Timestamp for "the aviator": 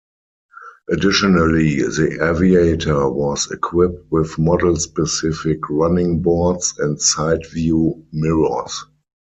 1.83-3.07